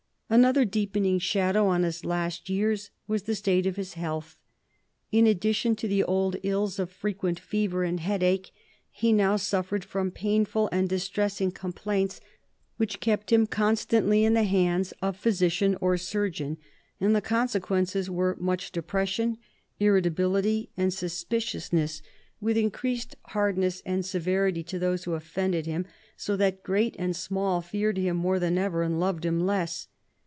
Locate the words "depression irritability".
18.71-20.69